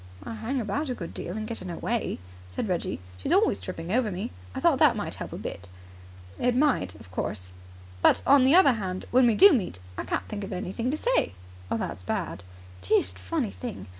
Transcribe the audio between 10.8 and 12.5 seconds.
to say." "That's bad."